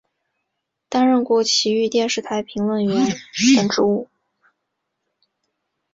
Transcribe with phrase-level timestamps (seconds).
[0.89, 2.95] 担任过崎玉电视台评论员
[3.55, 4.09] 等职务。